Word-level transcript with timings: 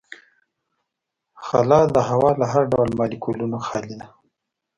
خلا 1.45 1.81
د 1.95 1.97
هوا 2.09 2.31
له 2.41 2.45
هر 2.53 2.63
ډول 2.71 2.89
مالیکولونو 2.99 3.57
خالي 3.67 3.95
ده. 3.99 4.07